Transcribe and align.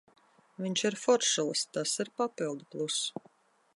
Viņš 0.63 0.83
ir 0.89 0.97
foršulis, 1.01 1.63
tas 1.77 1.93
ir 2.05 2.11
papildu 2.23 2.69
pluss. 2.73 2.99